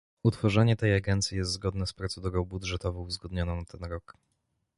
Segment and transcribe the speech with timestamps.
[0.23, 4.13] Utworzenie tej agencji jest zgodne z procedurą budżetową uzgodnioną na ten rok